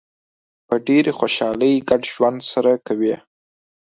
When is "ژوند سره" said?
2.13-2.71